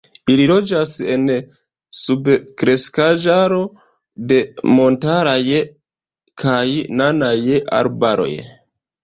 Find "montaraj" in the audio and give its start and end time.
4.79-5.35